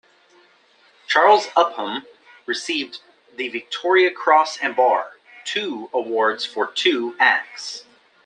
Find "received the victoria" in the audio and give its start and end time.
2.47-4.09